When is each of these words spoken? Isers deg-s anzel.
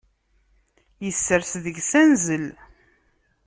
Isers 1.07 1.51
deg-s 1.63 1.91
anzel. 2.01 2.45